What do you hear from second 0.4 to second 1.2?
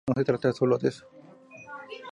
sólo de eso".